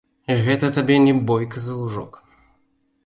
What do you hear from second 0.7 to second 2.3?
табе не бойка за лужок.